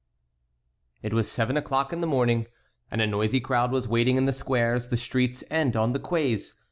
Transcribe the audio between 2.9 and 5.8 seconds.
a noisy crowd was waiting in the squares, the streets, and